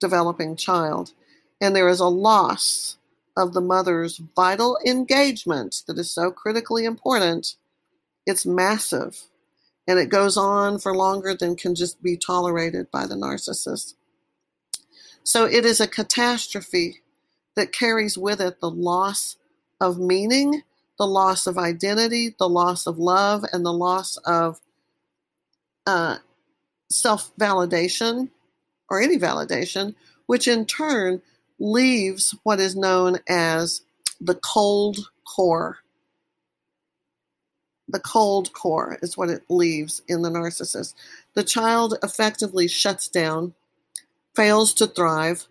developing 0.00 0.56
child. 0.56 1.12
And 1.60 1.74
there 1.74 1.88
is 1.88 2.00
a 2.00 2.06
loss 2.06 2.98
of 3.36 3.54
the 3.54 3.60
mother's 3.60 4.18
vital 4.36 4.78
engagement 4.86 5.82
that 5.86 5.98
is 5.98 6.10
so 6.10 6.30
critically 6.30 6.84
important. 6.84 7.56
It's 8.26 8.46
massive 8.46 9.24
and 9.88 9.98
it 9.98 10.10
goes 10.10 10.36
on 10.36 10.78
for 10.78 10.94
longer 10.96 11.34
than 11.34 11.56
can 11.56 11.76
just 11.76 12.02
be 12.02 12.16
tolerated 12.16 12.90
by 12.92 13.06
the 13.06 13.16
narcissist. 13.16 13.95
So 15.26 15.44
it 15.46 15.66
is 15.66 15.80
a 15.80 15.88
catastrophe 15.88 17.02
that 17.56 17.72
carries 17.72 18.16
with 18.16 18.40
it 18.40 18.60
the 18.60 18.70
loss 18.70 19.36
of 19.80 19.98
meaning, 19.98 20.62
the 20.98 21.06
loss 21.08 21.48
of 21.48 21.58
identity, 21.58 22.36
the 22.38 22.48
loss 22.48 22.86
of 22.86 22.98
love, 22.98 23.44
and 23.52 23.66
the 23.66 23.72
loss 23.72 24.18
of 24.18 24.60
uh, 25.86 26.18
self 26.90 27.36
validation 27.38 28.30
or 28.90 29.00
any 29.00 29.18
validation, 29.18 29.96
which 30.26 30.48
in 30.48 30.66
turn 30.66 31.22
leaves 31.58 32.34
what 32.44 32.60
is 32.60 32.76
known 32.76 33.18
as 33.28 33.82
the 34.20 34.36
cold 34.36 35.10
core 35.26 35.78
the 37.88 38.00
cold 38.00 38.52
core 38.52 38.98
is 39.02 39.16
what 39.16 39.30
it 39.30 39.44
leaves 39.48 40.02
in 40.08 40.22
the 40.22 40.30
narcissist. 40.30 40.94
The 41.34 41.44
child 41.44 41.98
effectively 42.02 42.68
shuts 42.68 43.08
down, 43.08 43.54
fails 44.36 44.74
to 44.74 44.86
thrive, 44.86 45.46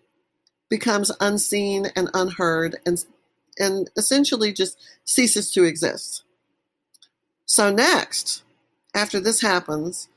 becomes 0.70 1.12
unseen 1.20 1.86
and 1.96 2.08
unheard, 2.14 2.76
and, 2.86 3.04
and 3.58 3.90
essentially 3.96 4.52
just 4.52 4.78
ceases 5.04 5.50
to 5.52 5.64
exist. 5.64 6.22
So, 7.44 7.70
next, 7.72 8.42
after 8.94 9.20
this 9.20 9.40
happens, 9.40 10.08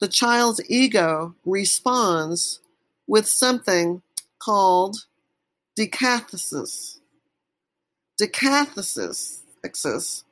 the 0.00 0.08
child's 0.08 0.60
ego 0.68 1.34
responds 1.44 2.60
with 3.06 3.28
something 3.28 4.02
called 4.38 5.06
decathexis. 5.78 6.98
Decathexis 8.20 9.42
exists 9.62 10.24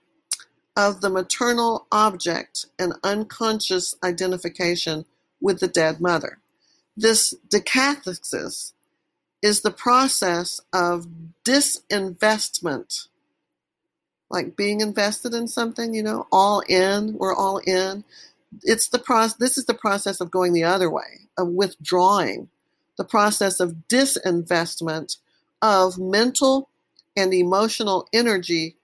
of 0.77 1.01
the 1.01 1.11
maternal 1.11 1.87
object 1.93 2.67
and 2.79 2.95
unconscious 3.05 3.95
identification 4.03 5.05
with 5.41 5.61
the 5.61 5.69
dead 5.69 6.01
mother. 6.01 6.40
This 6.97 7.35
decathexis 7.49 8.73
is 9.43 9.63
the 9.63 9.71
process 9.71 10.61
of 10.73 11.07
disinvestment, 11.45 13.09
like 14.29 14.57
being 14.57 14.81
invested 14.81 15.35
in 15.35 15.49
something, 15.49 15.95
you 15.95 16.03
know, 16.03 16.27
all 16.31 16.63
in, 16.69 17.15
we're 17.15 17.35
all 17.35 17.59
in. 17.59 18.05
It's 18.63 18.89
the 18.89 18.99
process, 18.99 19.39
this 19.39 19.57
is 19.57 19.67
the 19.67 19.75
process 19.75 20.21
of 20.21 20.31
going 20.31 20.53
the 20.53 20.65
other 20.65 20.91
way, 20.91 21.29
of 21.39 21.49
withdrawing, 21.49 22.49
the 22.99 23.05
process 23.05 23.61
of 23.61 23.89
disinvestment 23.89 25.17
of 25.63 25.99
mental 25.99 26.69
and 27.17 27.33
emotional 27.33 28.09
energy 28.13 28.77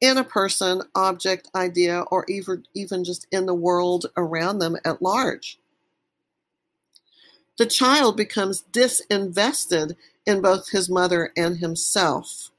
in 0.00 0.18
a 0.18 0.24
person, 0.24 0.82
object, 0.96 1.48
idea, 1.54 2.00
or 2.10 2.24
even, 2.28 2.64
even 2.74 3.04
just 3.04 3.26
in 3.30 3.46
the 3.46 3.54
world 3.54 4.06
around 4.16 4.58
them 4.58 4.76
at 4.84 5.00
large. 5.00 5.58
The 7.58 7.66
child 7.66 8.16
becomes 8.16 8.64
disinvested 8.72 9.96
in 10.26 10.40
both 10.40 10.70
his 10.70 10.88
mother 10.88 11.32
and 11.36 11.58
himself. 11.58 12.50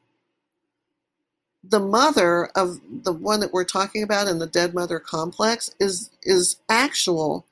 The 1.64 1.80
mother 1.80 2.48
of 2.56 2.82
the 3.04 3.14
one 3.14 3.40
that 3.40 3.54
we're 3.54 3.64
talking 3.64 4.04
about 4.04 4.28
in 4.28 4.40
the 4.40 4.48
dead 4.48 4.74
mother 4.74 5.00
complex 5.00 5.74
is 5.80 6.10
is 6.24 6.58
actual 6.70 7.46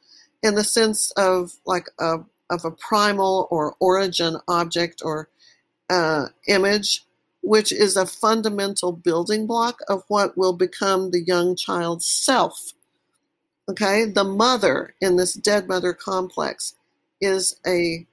in 0.43 0.55
the 0.55 0.63
sense 0.63 1.11
of 1.11 1.53
like 1.65 1.87
a 1.97 2.19
of 2.49 2.65
a 2.65 2.71
primal 2.71 3.47
or 3.49 3.75
origin 3.79 4.37
object 4.47 5.01
or 5.03 5.29
uh, 5.89 6.27
image, 6.47 7.05
which 7.41 7.71
is 7.71 7.95
a 7.95 8.05
fundamental 8.05 8.91
building 8.91 9.47
block 9.47 9.79
of 9.87 10.03
what 10.09 10.37
will 10.37 10.53
become 10.53 11.11
the 11.11 11.21
young 11.21 11.55
child's 11.55 12.05
self. 12.05 12.73
Okay, 13.69 14.05
the 14.05 14.25
mother 14.25 14.93
in 14.99 15.15
this 15.15 15.33
dead 15.33 15.67
mother 15.67 15.93
complex 15.93 16.75
is 17.21 17.55
a 17.65 18.05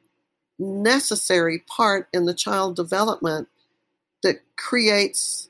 necessary 0.59 1.61
part 1.67 2.09
in 2.13 2.27
the 2.27 2.35
child 2.35 2.77
development 2.77 3.49
that 4.23 4.43
creates 4.57 5.49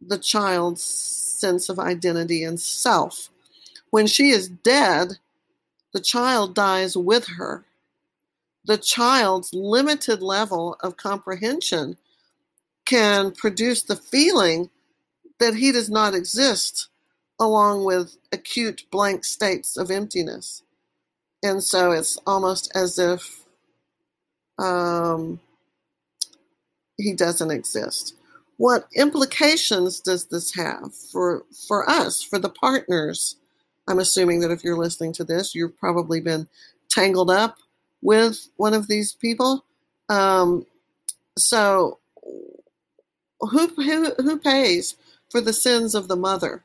the 0.00 0.18
child's 0.18 0.82
sense 0.82 1.68
of 1.68 1.78
identity 1.78 2.44
and 2.44 2.60
self. 2.60 3.30
When 3.90 4.06
she 4.06 4.30
is 4.30 4.48
dead, 4.48 5.18
the 5.92 6.00
child 6.00 6.54
dies 6.54 6.96
with 6.96 7.26
her. 7.28 7.64
The 8.64 8.78
child's 8.78 9.52
limited 9.52 10.22
level 10.22 10.76
of 10.80 10.96
comprehension 10.96 11.96
can 12.86 13.32
produce 13.32 13.82
the 13.82 13.96
feeling 13.96 14.70
that 15.38 15.54
he 15.54 15.72
does 15.72 15.90
not 15.90 16.14
exist, 16.14 16.88
along 17.38 17.84
with 17.84 18.16
acute 18.32 18.84
blank 18.90 19.24
states 19.24 19.76
of 19.76 19.90
emptiness. 19.90 20.62
And 21.44 21.62
so 21.62 21.92
it's 21.92 22.18
almost 22.26 22.72
as 22.74 22.98
if 22.98 23.44
um, 24.58 25.40
he 26.96 27.12
doesn't 27.12 27.50
exist. 27.50 28.14
What 28.56 28.88
implications 28.96 30.00
does 30.00 30.24
this 30.26 30.54
have 30.54 30.94
for 30.94 31.42
for 31.68 31.88
us, 31.88 32.22
for 32.22 32.38
the 32.38 32.48
partners? 32.48 33.36
I'm 33.86 33.98
assuming 33.98 34.40
that 34.40 34.50
if 34.50 34.64
you're 34.64 34.78
listening 34.78 35.12
to 35.14 35.24
this, 35.24 35.54
you've 35.54 35.78
probably 35.78 36.22
been 36.22 36.48
tangled 36.88 37.30
up 37.30 37.58
with 38.00 38.48
one 38.56 38.72
of 38.72 38.88
these 38.88 39.12
people. 39.12 39.66
Um, 40.08 40.64
so, 41.36 41.98
who, 43.40 43.66
who 43.68 44.14
who 44.14 44.38
pays 44.38 44.96
for 45.28 45.42
the 45.42 45.52
sins 45.52 45.94
of 45.94 46.08
the 46.08 46.16
mother? 46.16 46.62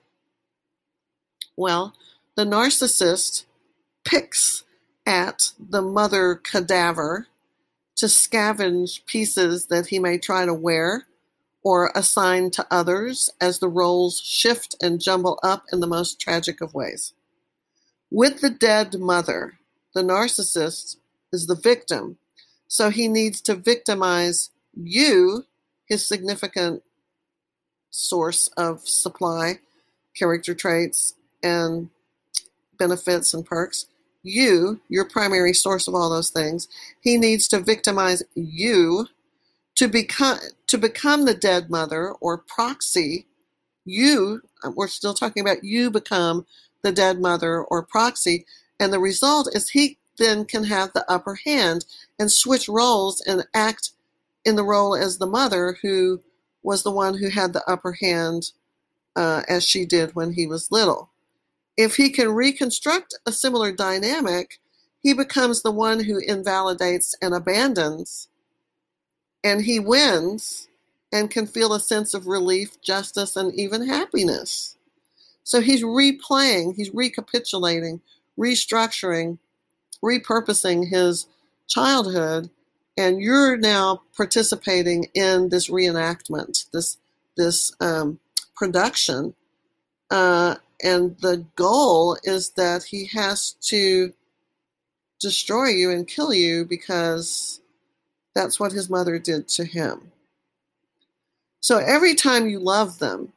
Well, 1.58 1.94
the 2.36 2.46
narcissist 2.46 3.44
picks 4.06 4.64
at 5.10 5.54
the 5.60 5.82
mother 5.82 6.36
cadaver 6.36 7.26
to 7.96 8.06
scavenge 8.06 9.04
pieces 9.08 9.66
that 9.66 9.88
he 9.88 9.98
may 9.98 10.20
try 10.20 10.46
to 10.46 10.54
wear 10.54 11.08
or 11.64 11.92
assign 11.96 12.52
to 12.52 12.66
others 12.70 13.28
as 13.42 13.58
the 13.58 13.68
roles 13.68 14.22
shift 14.22 14.76
and 14.84 15.02
jumble 15.02 15.40
up 15.42 15.66
in 15.74 15.80
the 15.80 15.88
most 15.88 16.22
tragic 16.22 16.62
of 16.62 16.76
ways. 16.76 17.14
With 18.12 18.42
the 18.42 18.52
dead 18.52 19.00
mother, 19.00 19.58
the 19.96 20.04
narcissist 20.04 20.98
is 21.34 21.48
the 21.48 21.56
victim, 21.56 22.18
so 22.68 22.92
he 22.92 23.08
needs 23.08 23.42
to 23.42 23.56
victimize 23.56 24.52
you, 24.76 25.46
his 25.88 26.08
significant 26.08 26.84
source 27.90 28.48
of 28.56 28.88
supply, 28.88 29.60
character 30.16 30.54
traits, 30.54 31.16
and 31.42 31.90
benefits 32.78 33.34
and 33.34 33.44
perks, 33.44 33.88
you, 34.24 34.82
your 34.90 35.06
primary 35.06 35.54
source 35.54 35.88
of 35.88 35.96
all 35.96 36.10
those 36.10 36.30
things. 36.30 36.68
He 37.02 37.18
needs 37.18 37.48
to 37.50 37.60
victimize 37.60 38.24
you 38.36 39.08
to 39.76 39.88
become 39.88 40.40
to 40.68 40.78
become 40.78 41.26
the 41.26 41.34
dead 41.34 41.70
mother 41.70 42.12
or 42.20 42.38
proxy. 42.38 43.26
You, 43.86 44.42
we're 44.76 44.88
still 44.88 45.14
talking 45.14 45.42
about 45.42 45.64
you 45.64 45.90
become 45.90 46.46
the 46.84 46.92
dead 46.92 47.20
mother 47.20 47.64
or 47.64 47.84
proxy, 47.84 48.46
and 48.80 48.92
the 48.92 49.00
result 49.00 49.50
is 49.56 49.70
he 49.70 49.98
then 50.18 50.46
can 50.46 50.66
have 50.66 50.92
the 50.94 51.10
upper 51.10 51.36
hand 51.46 51.86
and 52.20 52.32
switch 52.32 52.68
roles 52.68 53.22
and 53.22 53.46
act 53.54 53.92
in 54.46 54.56
the 54.56 54.64
role 54.64 54.96
as 54.96 55.18
the 55.18 55.26
mother 55.26 55.78
who 55.82 56.22
was 56.62 56.84
the 56.84 56.92
one 56.92 57.18
who 57.18 57.30
had 57.30 57.54
the 57.54 57.64
upper 57.70 57.94
hand 57.94 58.52
uh, 59.16 59.44
as 59.48 59.66
she 59.66 59.86
did 59.86 60.16
when 60.16 60.34
he 60.34 60.46
was 60.46 60.72
little. 60.72 61.10
If 61.80 61.96
he 61.96 62.10
can 62.10 62.32
reconstruct 62.32 63.18
a 63.26 63.32
similar 63.32 63.72
dynamic, 63.72 64.60
he 65.02 65.14
becomes 65.14 65.62
the 65.62 65.72
one 65.72 66.04
who 66.04 66.18
invalidates 66.18 67.16
and 67.22 67.34
abandons, 67.34 68.28
and 69.46 69.62
he 69.62 69.80
wins 69.80 70.68
and 71.14 71.32
can 71.32 71.48
feel 71.48 71.74
a 71.74 71.80
sense 71.80 72.14
of 72.14 72.28
relief, 72.28 72.82
justice, 72.82 73.38
and 73.38 73.56
even 73.56 73.88
happiness. 73.88 74.76
So 75.46 75.62
he's 75.62 75.82
replaying, 75.82 76.76
he's 76.76 76.94
recapitulating, 76.94 78.02
restructuring, 78.38 79.38
repurposing 80.04 80.90
his 80.90 81.28
childhood, 81.66 82.50
and 82.98 83.22
you're 83.22 83.56
now 83.56 84.02
participating 84.18 85.08
in 85.14 85.48
this 85.48 85.70
reenactment, 85.70 86.70
this 86.72 86.98
this 87.38 87.72
um, 87.80 88.20
production, 88.54 89.34
uh, 90.12 90.56
and 90.84 91.18
the 91.20 91.46
goal 91.56 92.18
is 92.24 92.52
that 92.52 92.84
he 92.84 93.06
has 93.08 93.54
to 93.62 94.14
destroy 95.20 95.68
you 95.68 95.92
and 95.92 96.08
kill 96.08 96.34
you 96.34 96.66
because 96.66 97.60
that's 98.34 98.60
what 98.60 98.72
his 98.72 98.90
mother 98.90 99.20
did 99.20 99.48
to 99.50 99.66
him. 99.66 100.12
So 101.60 101.78
every 101.78 102.16
time 102.16 102.48
you 102.48 102.60
love 102.60 103.00
them, 103.00 103.34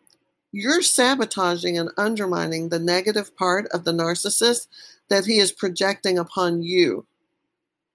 you're 0.52 0.83
sabotaging 0.83 1.78
and 1.78 1.90
undermining 1.96 2.68
the 2.68 2.78
negative 2.78 3.35
part 3.37 3.66
of 3.72 3.85
the 3.85 3.92
narcissist 3.92 4.68
that 5.09 5.24
he 5.24 5.38
is 5.38 5.50
projecting 5.50 6.18
upon 6.18 6.62
you. 6.62 7.07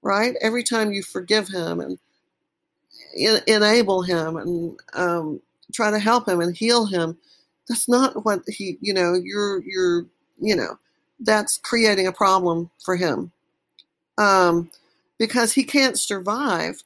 Right? 0.01 0.35
Every 0.41 0.63
time 0.63 0.91
you 0.91 1.03
forgive 1.03 1.47
him 1.47 1.79
and 1.79 1.97
enable 3.47 4.01
him 4.01 4.37
and 4.37 4.79
um, 4.93 5.41
try 5.73 5.91
to 5.91 5.99
help 5.99 6.27
him 6.27 6.41
and 6.41 6.55
heal 6.55 6.85
him, 6.85 7.17
that's 7.67 7.87
not 7.87 8.25
what 8.25 8.41
he 8.47 8.77
you 8.81 8.93
know 8.93 9.13
you're 9.13 9.61
you're 9.63 10.05
you 10.39 10.55
know 10.55 10.77
that's 11.19 11.57
creating 11.57 12.07
a 12.07 12.11
problem 12.11 12.69
for 12.83 12.95
him. 12.95 13.31
Um, 14.17 14.71
because 15.17 15.53
he 15.53 15.63
can't 15.63 15.97
survive 15.97 16.83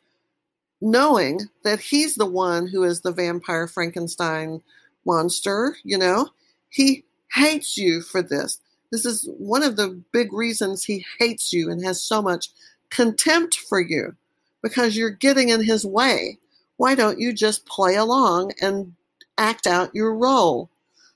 knowing 0.81 1.41
that 1.63 1.79
he's 1.79 2.15
the 2.15 2.25
one 2.25 2.67
who 2.67 2.83
is 2.83 3.01
the 3.01 3.11
vampire 3.11 3.67
frankenstein 3.67 4.61
monster 5.05 5.75
you 5.83 5.97
know? 5.97 6.29
He 6.69 7.03
hates 7.33 7.77
you 7.77 8.01
for 8.01 8.21
this. 8.21 8.59
This 8.91 9.05
is 9.05 9.29
one 9.37 9.63
of 9.63 9.75
the 9.75 10.01
big 10.11 10.33
reasons 10.33 10.83
he 10.83 11.05
hates 11.19 11.53
you 11.53 11.69
and 11.69 11.83
has 11.83 12.01
so 12.01 12.21
much 12.21 12.49
contempt 12.89 13.55
for 13.55 13.79
you 13.79 14.15
because 14.61 14.97
you're 14.97 15.09
getting 15.09 15.49
in 15.49 15.63
his 15.63 15.85
way. 15.85 16.37
Why 16.77 16.95
don't 16.95 17.19
you 17.19 17.33
just 17.33 17.65
play 17.65 17.95
along 17.95 18.53
and 18.61 18.93
act 19.37 19.65
out 19.65 19.95
your 19.95 20.13
role 20.15 20.69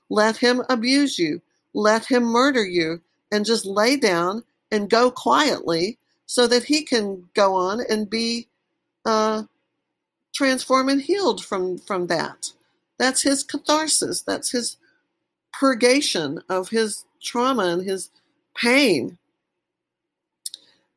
let 0.08 0.36
him 0.36 0.62
abuse 0.68 1.18
you. 1.18 1.42
Let 1.74 2.06
him 2.06 2.24
murder 2.24 2.64
you 2.64 3.02
and 3.30 3.44
just 3.44 3.66
lay 3.66 3.96
down 3.96 4.44
and 4.70 4.90
go 4.90 5.10
quietly 5.10 5.98
so 6.26 6.46
that 6.46 6.64
he 6.64 6.82
can 6.82 7.28
go 7.34 7.54
on 7.54 7.80
and 7.88 8.08
be 8.08 8.48
uh, 9.04 9.44
transformed 10.34 10.90
and 10.90 11.02
healed 11.02 11.44
from, 11.44 11.78
from 11.78 12.06
that. 12.08 12.52
That's 12.98 13.22
his 13.22 13.42
catharsis. 13.44 14.22
That's 14.22 14.50
his 14.50 14.76
purgation 15.52 16.40
of 16.48 16.70
his 16.70 17.04
trauma 17.22 17.64
and 17.64 17.82
his 17.82 18.10
pain. 18.56 19.18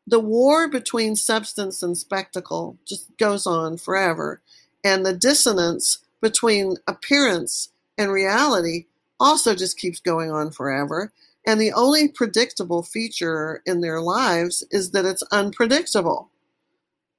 The 0.07 0.19
war 0.19 0.67
between 0.67 1.15
substance 1.15 1.83
and 1.83 1.97
spectacle 1.97 2.77
just 2.85 3.15
goes 3.17 3.45
on 3.45 3.77
forever. 3.77 4.41
And 4.83 5.05
the 5.05 5.13
dissonance 5.13 5.99
between 6.21 6.77
appearance 6.87 7.69
and 7.97 8.11
reality 8.11 8.85
also 9.19 9.55
just 9.55 9.77
keeps 9.77 9.99
going 9.99 10.31
on 10.31 10.51
forever. 10.51 11.11
And 11.45 11.59
the 11.59 11.73
only 11.73 12.07
predictable 12.07 12.83
feature 12.83 13.61
in 13.65 13.81
their 13.81 14.01
lives 14.01 14.63
is 14.71 14.91
that 14.91 15.05
it's 15.05 15.23
unpredictable. 15.31 16.29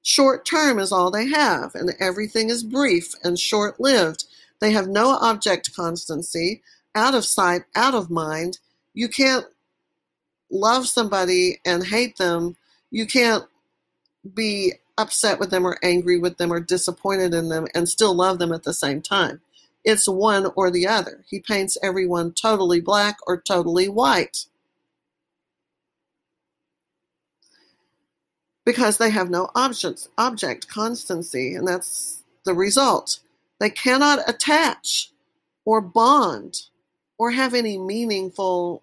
Short 0.02 0.44
term 0.46 0.78
is 0.78 0.92
all 0.92 1.10
they 1.10 1.26
have, 1.28 1.74
and 1.74 1.94
everything 2.00 2.48
is 2.48 2.62
brief 2.62 3.14
and 3.22 3.38
short 3.38 3.80
lived. 3.80 4.24
They 4.60 4.72
have 4.72 4.88
no 4.88 5.10
object 5.20 5.74
constancy, 5.74 6.62
out 6.94 7.14
of 7.14 7.24
sight, 7.24 7.62
out 7.74 7.94
of 7.94 8.10
mind. 8.10 8.58
You 8.94 9.08
can't 9.08 9.46
love 10.50 10.88
somebody 10.88 11.60
and 11.64 11.86
hate 11.86 12.16
them. 12.16 12.56
You 12.90 13.06
can't 13.06 13.44
be 14.34 14.74
upset 14.98 15.38
with 15.38 15.50
them 15.50 15.66
or 15.66 15.78
angry 15.82 16.18
with 16.18 16.36
them 16.36 16.52
or 16.52 16.60
disappointed 16.60 17.32
in 17.32 17.48
them 17.48 17.66
and 17.74 17.88
still 17.88 18.14
love 18.14 18.38
them 18.38 18.52
at 18.52 18.64
the 18.64 18.74
same 18.74 19.00
time. 19.00 19.40
It's 19.84 20.08
one 20.08 20.52
or 20.56 20.70
the 20.70 20.86
other. 20.86 21.24
He 21.28 21.40
paints 21.40 21.78
everyone 21.82 22.32
totally 22.32 22.80
black 22.80 23.18
or 23.26 23.40
totally 23.40 23.88
white. 23.88 24.46
because 28.64 28.98
they 28.98 29.10
have 29.10 29.30
no 29.30 29.50
object, 29.54 30.08
object 30.18 30.68
constancy, 30.68 31.54
and 31.54 31.66
that's 31.66 32.22
the 32.44 32.54
result. 32.54 33.20
They 33.58 33.70
cannot 33.70 34.28
attach 34.28 35.10
or 35.64 35.80
bond 35.80 36.62
or 37.18 37.32
have 37.32 37.54
any 37.54 37.78
meaningful 37.78 38.82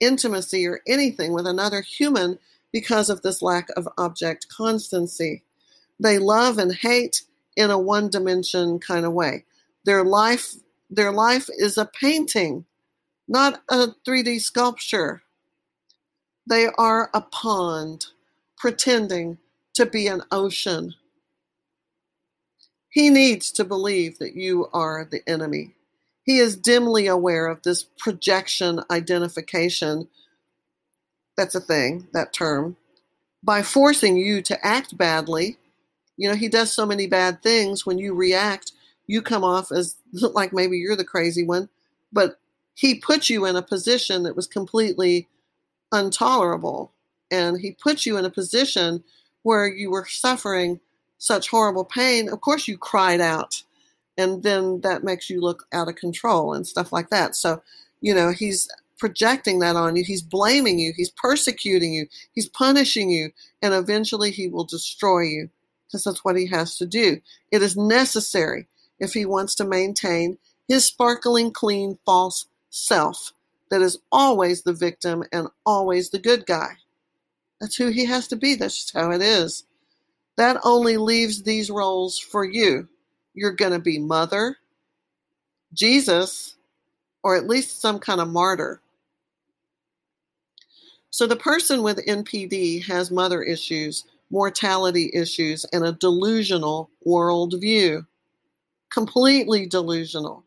intimacy 0.00 0.66
or 0.66 0.80
anything 0.86 1.32
with 1.32 1.46
another 1.46 1.80
human 1.80 2.38
because 2.72 3.08
of 3.08 3.22
this 3.22 3.40
lack 3.40 3.68
of 3.76 3.88
object 3.96 4.48
constancy. 4.48 5.42
They 5.98 6.18
love 6.18 6.58
and 6.58 6.74
hate 6.74 7.22
in 7.56 7.70
a 7.70 7.78
one 7.78 8.10
dimension 8.10 8.78
kind 8.80 9.06
of 9.06 9.12
way. 9.12 9.44
Their 9.86 10.04
life 10.04 10.56
their 10.90 11.12
life 11.12 11.48
is 11.58 11.78
a 11.78 11.86
painting, 11.86 12.64
not 13.26 13.62
a 13.68 13.88
3D 14.06 14.40
sculpture. 14.40 15.22
They 16.48 16.68
are 16.78 17.10
a 17.12 17.20
pond 17.20 18.06
pretending 18.56 19.38
to 19.74 19.84
be 19.84 20.06
an 20.06 20.22
ocean. 20.30 20.94
He 22.88 23.10
needs 23.10 23.50
to 23.52 23.64
believe 23.64 24.18
that 24.18 24.36
you 24.36 24.68
are 24.72 25.04
the 25.04 25.22
enemy. 25.28 25.74
He 26.22 26.38
is 26.38 26.56
dimly 26.56 27.06
aware 27.06 27.46
of 27.46 27.62
this 27.62 27.82
projection 27.82 28.80
identification. 28.90 30.08
That's 31.36 31.54
a 31.54 31.60
thing, 31.60 32.08
that 32.12 32.32
term. 32.32 32.76
By 33.42 33.62
forcing 33.62 34.16
you 34.16 34.40
to 34.42 34.66
act 34.66 34.96
badly, 34.96 35.58
you 36.16 36.28
know, 36.28 36.36
he 36.36 36.48
does 36.48 36.72
so 36.72 36.86
many 36.86 37.06
bad 37.06 37.42
things. 37.42 37.84
When 37.84 37.98
you 37.98 38.14
react, 38.14 38.72
you 39.06 39.22
come 39.22 39.44
off 39.44 39.72
as 39.72 39.96
like 40.12 40.52
maybe 40.52 40.78
you're 40.78 40.96
the 40.96 41.04
crazy 41.04 41.44
one, 41.44 41.68
but 42.12 42.38
he 42.74 42.96
put 42.96 43.30
you 43.30 43.46
in 43.46 43.56
a 43.56 43.62
position 43.62 44.22
that 44.24 44.36
was 44.36 44.46
completely 44.46 45.28
intolerable. 45.92 46.92
And 47.30 47.58
he 47.58 47.72
put 47.72 48.06
you 48.06 48.16
in 48.18 48.24
a 48.24 48.30
position 48.30 49.02
where 49.42 49.66
you 49.66 49.90
were 49.90 50.06
suffering 50.06 50.78
such 51.18 51.48
horrible 51.48 51.84
pain. 51.84 52.28
Of 52.28 52.40
course, 52.40 52.68
you 52.68 52.76
cried 52.76 53.20
out, 53.20 53.62
and 54.18 54.42
then 54.42 54.80
that 54.82 55.04
makes 55.04 55.30
you 55.30 55.40
look 55.40 55.66
out 55.72 55.88
of 55.88 55.96
control 55.96 56.52
and 56.52 56.66
stuff 56.66 56.92
like 56.92 57.10
that. 57.10 57.34
So, 57.34 57.62
you 58.00 58.14
know, 58.14 58.30
he's 58.30 58.68
projecting 58.98 59.58
that 59.60 59.76
on 59.76 59.96
you. 59.96 60.04
He's 60.04 60.22
blaming 60.22 60.78
you. 60.78 60.92
He's 60.94 61.10
persecuting 61.10 61.92
you. 61.94 62.06
He's 62.32 62.48
punishing 62.48 63.10
you. 63.10 63.30
And 63.62 63.74
eventually, 63.74 64.30
he 64.30 64.48
will 64.48 64.64
destroy 64.64 65.22
you 65.22 65.50
because 65.86 66.04
that's 66.04 66.24
what 66.24 66.36
he 66.36 66.46
has 66.46 66.76
to 66.78 66.86
do. 66.86 67.20
It 67.50 67.62
is 67.62 67.76
necessary 67.76 68.66
if 68.98 69.12
he 69.12 69.24
wants 69.24 69.54
to 69.56 69.64
maintain 69.64 70.38
his 70.68 70.84
sparkling, 70.84 71.52
clean, 71.52 71.98
false 72.04 72.46
self 72.70 73.32
that 73.70 73.82
is 73.82 73.98
always 74.12 74.62
the 74.62 74.72
victim 74.72 75.24
and 75.32 75.48
always 75.64 76.10
the 76.10 76.18
good 76.18 76.46
guy. 76.46 76.76
That's 77.60 77.76
who 77.76 77.88
he 77.88 78.04
has 78.04 78.28
to 78.28 78.36
be. 78.36 78.54
That's 78.54 78.76
just 78.76 78.94
how 78.94 79.10
it 79.10 79.22
is. 79.22 79.64
That 80.36 80.60
only 80.64 80.96
leaves 80.96 81.42
these 81.42 81.70
roles 81.70 82.18
for 82.18 82.44
you. 82.44 82.88
You're 83.34 83.52
going 83.52 83.72
to 83.72 83.78
be 83.78 83.98
mother, 83.98 84.56
Jesus, 85.72 86.56
or 87.22 87.36
at 87.36 87.46
least 87.46 87.80
some 87.80 87.98
kind 87.98 88.20
of 88.20 88.28
martyr. 88.28 88.80
So 91.10 91.26
the 91.26 91.36
person 91.36 91.82
with 91.82 92.04
NPD 92.06 92.84
has 92.84 93.10
mother 93.10 93.42
issues, 93.42 94.04
mortality 94.30 95.10
issues, 95.14 95.64
and 95.72 95.84
a 95.84 95.92
delusional 95.92 96.90
worldview. 97.06 98.06
Completely 98.96 99.66
delusional. 99.66 100.42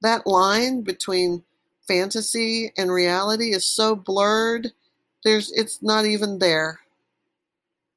That 0.00 0.26
line 0.26 0.80
between 0.80 1.44
fantasy 1.86 2.72
and 2.78 2.90
reality 2.90 3.52
is 3.52 3.66
so 3.66 3.94
blurred 3.94 4.72
there's 5.24 5.52
it's 5.52 5.82
not 5.82 6.06
even 6.06 6.38
there. 6.38 6.80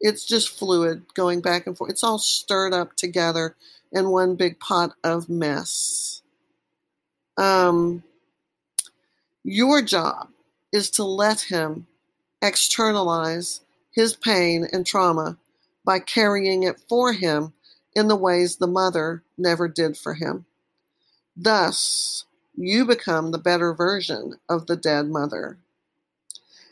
It's 0.01 0.25
just 0.25 0.49
fluid 0.49 1.03
going 1.13 1.39
back 1.39 1.65
and 1.65 1.77
forth. 1.77 1.91
It's 1.91 2.03
all 2.03 2.19
stirred 2.19 2.73
up 2.73 2.97
together 2.97 3.55
in 3.93 4.09
one 4.09 4.35
big 4.35 4.59
pot 4.59 4.95
of 5.01 5.29
mess. 5.29 6.21
Um, 7.37 8.03
your 9.45 9.81
job 9.81 10.27
is 10.73 10.89
to 10.91 11.05
let 11.05 11.39
him 11.39 11.87
externalize 12.41 13.61
his 13.91 14.13
pain 14.13 14.67
and 14.73 14.85
trauma 14.85 15.37
by 15.85 15.99
carrying 15.99 16.63
it 16.63 16.81
for 16.89 17.13
him 17.13 17.53
in 17.95 18.07
the 18.07 18.15
ways 18.15 18.55
the 18.55 18.67
mother 18.67 19.23
never 19.37 19.67
did 19.67 19.97
for 19.97 20.15
him. 20.15 20.45
Thus, 21.35 22.25
you 22.55 22.85
become 22.85 23.31
the 23.31 23.37
better 23.37 23.73
version 23.73 24.35
of 24.47 24.67
the 24.67 24.75
dead 24.75 25.07
mother. 25.07 25.57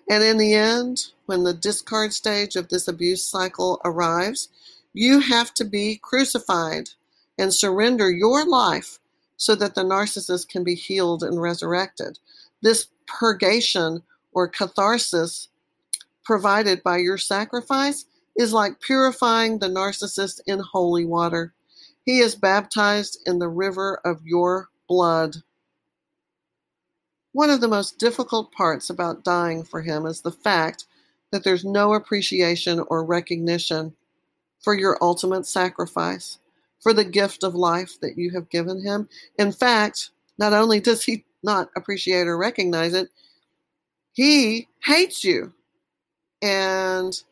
And 0.09 0.23
in 0.23 0.37
the 0.37 0.53
end, 0.53 1.11
when 1.25 1.43
the 1.43 1.53
discard 1.53 2.13
stage 2.13 2.55
of 2.55 2.69
this 2.69 2.87
abuse 2.87 3.23
cycle 3.23 3.79
arrives, 3.85 4.49
you 4.93 5.21
have 5.21 5.53
to 5.55 5.63
be 5.63 5.99
crucified 6.01 6.89
and 7.37 7.53
surrender 7.53 8.11
your 8.11 8.45
life 8.45 8.99
so 9.37 9.55
that 9.55 9.73
the 9.73 9.83
narcissist 9.83 10.49
can 10.49 10.63
be 10.63 10.75
healed 10.75 11.23
and 11.23 11.41
resurrected. 11.41 12.19
This 12.61 12.87
purgation 13.07 14.03
or 14.33 14.47
catharsis 14.47 15.47
provided 16.23 16.83
by 16.83 16.97
your 16.97 17.17
sacrifice 17.17 18.05
is 18.37 18.53
like 18.53 18.79
purifying 18.79 19.59
the 19.59 19.67
narcissist 19.67 20.41
in 20.47 20.59
holy 20.59 21.05
water. 21.05 21.53
He 22.03 22.19
is 22.19 22.35
baptized 22.35 23.19
in 23.25 23.39
the 23.39 23.49
river 23.49 23.99
of 24.03 24.25
your 24.25 24.69
blood. 24.87 25.37
One 27.33 27.49
of 27.49 27.61
the 27.61 27.67
most 27.67 27.97
difficult 27.97 28.51
parts 28.51 28.89
about 28.89 29.23
dying 29.23 29.63
for 29.63 29.81
him 29.81 30.05
is 30.05 30.21
the 30.21 30.31
fact 30.31 30.85
that 31.31 31.43
there's 31.43 31.63
no 31.63 31.93
appreciation 31.93 32.83
or 32.87 33.05
recognition 33.05 33.95
for 34.59 34.77
your 34.77 34.97
ultimate 35.01 35.45
sacrifice, 35.45 36.39
for 36.79 36.93
the 36.93 37.05
gift 37.05 37.43
of 37.43 37.55
life 37.55 37.99
that 38.01 38.17
you 38.17 38.31
have 38.31 38.49
given 38.49 38.83
him. 38.83 39.07
In 39.37 39.51
fact, 39.51 40.09
not 40.37 40.53
only 40.53 40.79
does 40.79 41.03
he 41.03 41.23
not 41.43 41.69
appreciate 41.75 42.27
or 42.27 42.37
recognize 42.37 42.93
it, 42.93 43.09
he 44.13 44.67
hates 44.83 45.23
you 45.23 45.53
and 46.41 47.23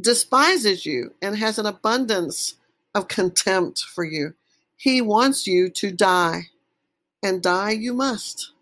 despises 0.00 0.84
you 0.84 1.14
and 1.22 1.36
has 1.36 1.58
an 1.58 1.66
abundance 1.66 2.54
of 2.94 3.08
contempt 3.08 3.80
for 3.80 4.04
you. 4.04 4.34
He 4.76 5.00
wants 5.00 5.46
you 5.46 5.70
to 5.70 5.90
die, 5.90 6.50
and 7.22 7.42
die 7.42 7.70
you 7.70 7.94
must. 7.94 8.52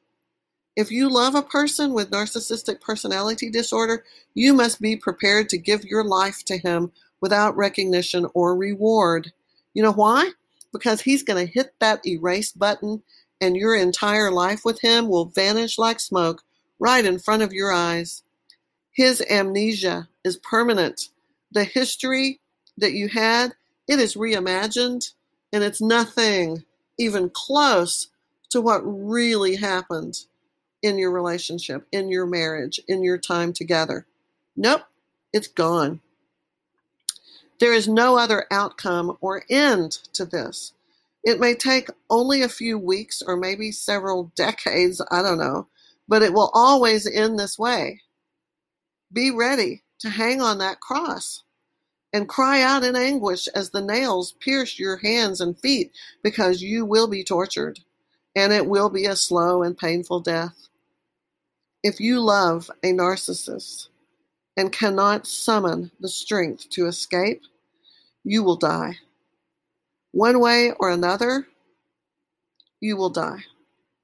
If 0.76 0.90
you 0.90 1.08
love 1.08 1.34
a 1.34 1.42
person 1.42 1.92
with 1.92 2.10
narcissistic 2.10 2.80
personality 2.80 3.48
disorder, 3.50 4.04
you 4.34 4.52
must 4.54 4.80
be 4.80 4.96
prepared 4.96 5.48
to 5.50 5.58
give 5.58 5.84
your 5.84 6.04
life 6.04 6.44
to 6.46 6.58
him 6.58 6.90
without 7.20 7.56
recognition 7.56 8.26
or 8.34 8.56
reward. 8.56 9.32
You 9.72 9.82
know 9.82 9.92
why? 9.92 10.30
Because 10.72 11.00
he's 11.00 11.22
going 11.22 11.46
to 11.46 11.52
hit 11.52 11.74
that 11.78 12.04
erase 12.06 12.52
button 12.52 13.02
and 13.40 13.56
your 13.56 13.74
entire 13.74 14.30
life 14.30 14.64
with 14.64 14.80
him 14.80 15.08
will 15.08 15.26
vanish 15.26 15.78
like 15.78 16.00
smoke 16.00 16.42
right 16.78 17.04
in 17.04 17.18
front 17.18 17.42
of 17.42 17.52
your 17.52 17.72
eyes. 17.72 18.22
His 18.90 19.22
amnesia 19.30 20.08
is 20.24 20.36
permanent. 20.38 21.08
The 21.54 21.64
history 21.64 22.40
that 22.78 22.92
you 22.92 23.08
had, 23.08 23.54
it 23.88 24.00
is 24.00 24.16
reimagined 24.16 25.12
and 25.52 25.62
it's 25.62 25.80
nothing 25.80 26.64
even 26.98 27.30
close 27.30 28.08
to 28.50 28.60
what 28.60 28.80
really 28.84 29.56
happened 29.56 30.24
in 30.82 30.98
your 30.98 31.12
relationship, 31.12 31.86
in 31.92 32.08
your 32.10 32.26
marriage, 32.26 32.80
in 32.88 33.04
your 33.04 33.18
time 33.18 33.52
together. 33.52 34.04
Nope, 34.56 34.82
it's 35.32 35.46
gone. 35.46 36.00
There 37.60 37.72
is 37.72 37.86
no 37.86 38.18
other 38.18 38.46
outcome 38.50 39.16
or 39.20 39.44
end 39.48 39.92
to 40.14 40.24
this. 40.24 40.72
It 41.22 41.38
may 41.38 41.54
take 41.54 41.88
only 42.10 42.42
a 42.42 42.48
few 42.48 42.78
weeks 42.78 43.22
or 43.22 43.36
maybe 43.36 43.70
several 43.70 44.32
decades, 44.34 45.00
I 45.10 45.22
don't 45.22 45.38
know, 45.38 45.68
but 46.08 46.22
it 46.22 46.32
will 46.34 46.50
always 46.52 47.06
end 47.06 47.38
this 47.38 47.58
way. 47.58 48.00
Be 49.12 49.30
ready 49.30 49.83
to 50.04 50.10
hang 50.10 50.42
on 50.42 50.58
that 50.58 50.80
cross 50.80 51.44
and 52.12 52.28
cry 52.28 52.60
out 52.60 52.84
in 52.84 52.94
anguish 52.94 53.48
as 53.48 53.70
the 53.70 53.80
nails 53.80 54.32
pierce 54.38 54.78
your 54.78 54.98
hands 54.98 55.40
and 55.40 55.58
feet 55.58 55.92
because 56.22 56.60
you 56.60 56.84
will 56.84 57.08
be 57.08 57.24
tortured 57.24 57.80
and 58.36 58.52
it 58.52 58.66
will 58.66 58.90
be 58.90 59.06
a 59.06 59.16
slow 59.16 59.62
and 59.62 59.78
painful 59.78 60.20
death. 60.20 60.68
If 61.82 62.00
you 62.00 62.20
love 62.20 62.70
a 62.82 62.92
narcissist 62.92 63.88
and 64.58 64.70
cannot 64.70 65.26
summon 65.26 65.90
the 65.98 66.10
strength 66.10 66.68
to 66.70 66.86
escape, 66.86 67.40
you 68.24 68.42
will 68.42 68.56
die. 68.56 68.98
One 70.12 70.38
way 70.38 70.72
or 70.78 70.90
another, 70.90 71.46
you 72.78 72.98
will 72.98 73.08
die, 73.10 73.44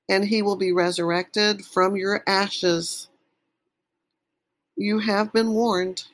and 0.08 0.24
he 0.24 0.40
will 0.40 0.56
be 0.56 0.72
resurrected 0.72 1.62
from 1.66 1.94
your 1.94 2.24
ashes. 2.26 3.09
You 4.76 5.00
have 5.00 5.32
been 5.32 5.52
warned. 5.52 6.04